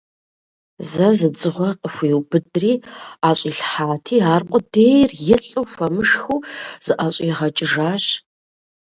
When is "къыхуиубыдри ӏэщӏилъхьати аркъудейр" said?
1.81-5.09